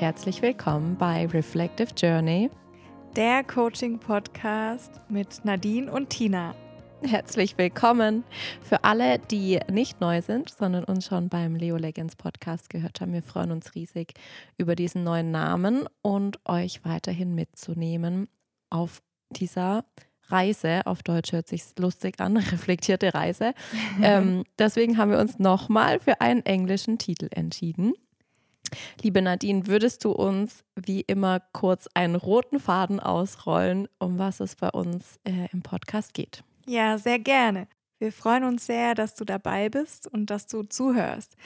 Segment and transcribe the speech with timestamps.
[0.00, 2.48] herzlich willkommen bei Reflective Journey,
[3.16, 6.54] der Coaching-Podcast mit Nadine und Tina.
[7.02, 8.24] Herzlich willkommen
[8.62, 13.12] für alle, die nicht neu sind, sondern uns schon beim Leo Legends Podcast gehört haben.
[13.12, 14.14] Wir freuen uns riesig
[14.56, 18.28] über diesen neuen Namen und euch weiterhin mitzunehmen
[18.70, 19.84] auf dieser
[20.28, 20.80] Reise.
[20.86, 23.52] Auf Deutsch hört sich lustig an, reflektierte Reise.
[24.02, 27.92] ähm, deswegen haben wir uns nochmal für einen englischen Titel entschieden.
[29.02, 34.56] Liebe Nadine, würdest du uns wie immer kurz einen roten Faden ausrollen, um was es
[34.56, 36.42] bei uns äh, im Podcast geht?
[36.66, 37.68] Ja, sehr gerne.
[37.98, 41.36] Wir freuen uns sehr, dass du dabei bist und dass du zuhörst.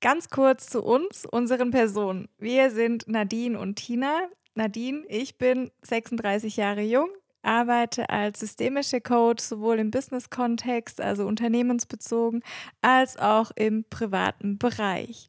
[0.00, 2.28] Ganz kurz zu uns, unseren Personen.
[2.38, 4.28] Wir sind Nadine und Tina.
[4.54, 7.08] Nadine, ich bin 36 Jahre jung,
[7.44, 12.42] arbeite als systemische Coach sowohl im Business-Kontext, also unternehmensbezogen,
[12.82, 15.26] als auch im privaten Bereich.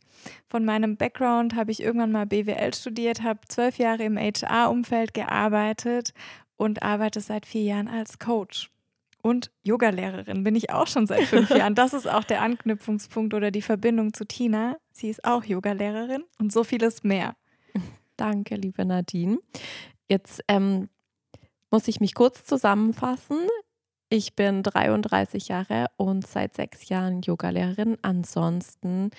[0.48, 6.14] Von meinem Background habe ich irgendwann mal BWL studiert, habe zwölf Jahre im HR-Umfeld gearbeitet
[6.58, 8.72] und arbeite seit vier Jahren als Coach.
[9.22, 11.74] Und Yogalehrerin bin ich auch schon seit fünf Jahren.
[11.74, 14.78] Das ist auch der Anknüpfungspunkt oder die Verbindung zu Tina.
[14.92, 17.36] Sie ist auch Yogalehrerin und so vieles mehr.
[18.18, 19.40] Danke, liebe Nadine.
[20.08, 20.90] Jetzt ähm,
[21.76, 23.50] muss ich mich kurz zusammenfassen.
[24.08, 27.98] Ich bin 33 Jahre und seit sechs Jahren Yogalehrerin.
[28.02, 29.12] Ansonsten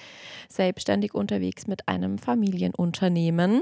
[0.49, 3.61] selbstständig unterwegs mit einem Familienunternehmen.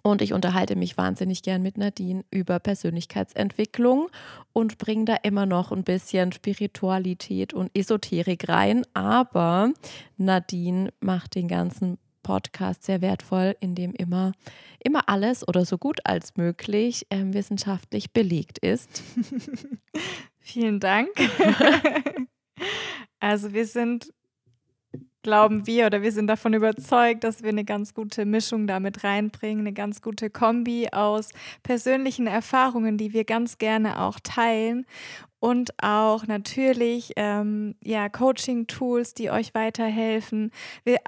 [0.00, 4.08] Und ich unterhalte mich wahnsinnig gern mit Nadine über Persönlichkeitsentwicklung
[4.54, 8.86] und bringe da immer noch ein bisschen Spiritualität und Esoterik rein.
[8.94, 9.70] Aber
[10.16, 11.98] Nadine macht den ganzen
[12.28, 14.32] Podcast sehr wertvoll, in dem immer,
[14.84, 19.02] immer alles oder so gut als möglich äh, wissenschaftlich belegt ist.
[20.38, 21.08] Vielen Dank.
[23.18, 24.12] also wir sind,
[25.22, 29.60] glauben wir oder wir sind davon überzeugt, dass wir eine ganz gute Mischung damit reinbringen,
[29.60, 31.30] eine ganz gute Kombi aus
[31.62, 34.84] persönlichen Erfahrungen, die wir ganz gerne auch teilen
[35.40, 40.50] und auch natürlich ähm, ja, Coaching-Tools, die euch weiterhelfen.
[40.84, 40.98] Wir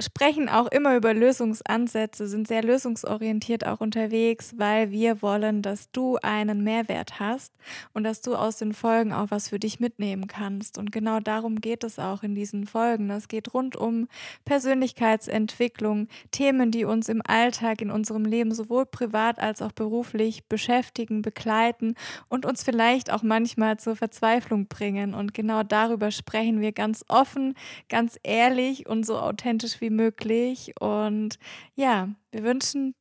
[0.00, 6.18] sprechen auch immer über Lösungsansätze, sind sehr lösungsorientiert auch unterwegs, weil wir wollen, dass du
[6.22, 7.52] einen Mehrwert hast
[7.94, 10.78] und dass du aus den Folgen auch was für dich mitnehmen kannst.
[10.78, 13.10] Und genau darum geht es auch in diesen Folgen.
[13.10, 14.08] Es geht rund um
[14.44, 21.22] Persönlichkeitsentwicklung, Themen, die uns im Alltag, in unserem Leben sowohl privat als auch beruflich beschäftigen,
[21.22, 21.94] begleiten
[22.28, 25.14] und uns vielleicht auch manchmal zur Verzweiflung bringen.
[25.14, 27.54] Und genau darüber sprechen wir ganz offen,
[27.88, 30.74] ganz ehrlich und so authentisch wie wie möglich.
[30.80, 31.38] Und
[31.74, 32.94] ja, wir wünschen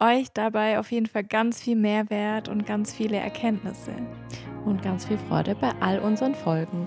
[0.00, 3.92] euch dabei auf jeden Fall ganz viel Mehrwert und ganz viele Erkenntnisse.
[4.64, 6.86] Und ganz viel Freude bei all unseren Folgen.